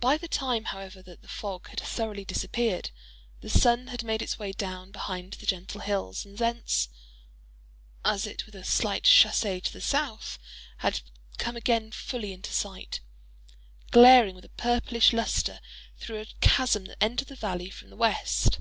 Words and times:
By 0.00 0.18
the 0.18 0.26
time, 0.26 0.64
however, 0.64 1.02
that 1.02 1.22
the 1.22 1.28
fog 1.28 1.68
had 1.68 1.78
thoroughly 1.78 2.24
disappeared, 2.24 2.90
the 3.42 3.48
sun 3.48 3.86
had 3.86 4.02
made 4.02 4.20
its 4.20 4.40
way 4.40 4.50
down 4.50 4.90
behind 4.90 5.34
the 5.34 5.46
gentle 5.46 5.80
hills, 5.82 6.24
and 6.26 6.36
thence, 6.36 6.88
as 8.04 8.26
if 8.26 8.44
with 8.44 8.56
a 8.56 8.64
slight 8.64 9.04
chassez 9.04 9.60
to 9.60 9.72
the 9.72 9.80
south, 9.80 10.40
had 10.78 11.00
come 11.38 11.54
again 11.54 11.92
fully 11.92 12.32
into 12.32 12.52
sight, 12.52 12.98
glaring 13.92 14.34
with 14.34 14.44
a 14.46 14.56
purplish 14.56 15.12
lustre 15.12 15.60
through 15.96 16.22
a 16.22 16.26
chasm 16.40 16.86
that 16.86 17.00
entered 17.00 17.28
the 17.28 17.36
valley 17.36 17.70
from 17.70 17.90
the 17.90 17.96
west. 17.96 18.58